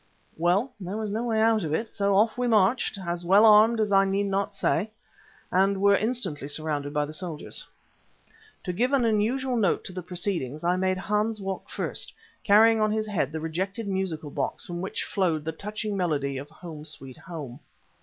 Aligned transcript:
Well, 0.35 0.73
there 0.79 0.97
was 0.97 1.11
no 1.11 1.23
way 1.25 1.39
out 1.39 1.63
of 1.63 1.75
it, 1.75 1.93
so 1.93 2.15
off 2.15 2.35
we 2.35 2.47
marched, 2.47 2.97
all 2.97 3.17
well 3.23 3.45
armed 3.45 3.79
as 3.79 3.91
I 3.91 4.03
need 4.03 4.23
not 4.25 4.55
say, 4.55 4.89
and 5.51 5.79
were 5.79 5.95
instantly 5.95 6.47
surrounded 6.47 6.91
by 6.91 7.05
the 7.05 7.13
soldiers. 7.13 7.67
To 8.63 8.73
give 8.73 8.93
an 8.93 9.05
unusual 9.05 9.55
note 9.57 9.83
to 9.83 9.93
the 9.93 10.01
proceedings 10.01 10.63
I 10.63 10.75
made 10.75 10.97
Hans 10.97 11.39
walk 11.39 11.69
first, 11.69 12.13
carrying 12.43 12.81
on 12.81 12.91
his 12.91 13.05
head 13.05 13.31
the 13.31 13.39
rejected 13.39 13.87
musical 13.87 14.31
box 14.31 14.65
from 14.65 14.81
which 14.81 15.03
flowed 15.03 15.45
the 15.45 15.51
touching 15.51 15.95
melody 15.95 16.37
of 16.39 16.49
"Home, 16.49 16.83
Sweet 16.83 17.17
Home." 17.19 17.59